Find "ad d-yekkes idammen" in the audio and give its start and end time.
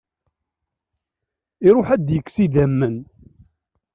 1.95-2.95